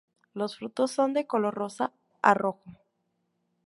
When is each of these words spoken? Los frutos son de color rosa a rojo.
Los 0.33 0.57
frutos 0.57 0.89
son 0.89 1.13
de 1.13 1.27
color 1.27 1.53
rosa 1.53 1.91
a 2.23 2.33
rojo. 2.33 2.63